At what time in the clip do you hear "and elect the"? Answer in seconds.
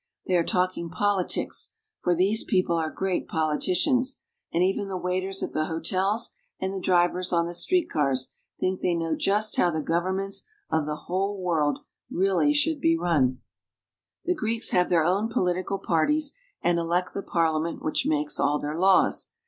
16.63-17.21